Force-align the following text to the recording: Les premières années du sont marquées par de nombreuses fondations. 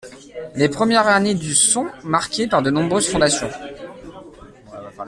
Les 0.55 0.67
premières 0.67 1.05
années 1.05 1.35
du 1.35 1.53
sont 1.53 1.85
marquées 2.03 2.47
par 2.47 2.63
de 2.63 2.71
nombreuses 2.71 3.07
fondations. 3.07 3.51